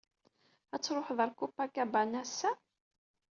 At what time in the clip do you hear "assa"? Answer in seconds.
2.23-2.51